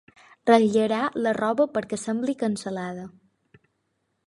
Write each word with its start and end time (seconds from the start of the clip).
Ratllarà 0.49 1.01
la 1.25 1.33
roba 1.37 1.67
perquè 1.77 2.01
sembli 2.05 2.37
cansalada. 2.41 3.07